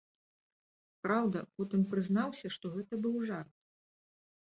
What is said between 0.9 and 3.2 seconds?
Праўда, потым прызнаўся, што гэта быў